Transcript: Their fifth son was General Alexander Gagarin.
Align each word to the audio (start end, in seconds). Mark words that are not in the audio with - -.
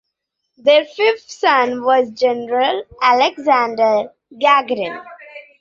Their 0.57 0.83
fifth 0.85 1.29
son 1.29 1.83
was 1.83 2.09
General 2.09 2.81
Alexander 3.03 4.11
Gagarin. 4.33 4.99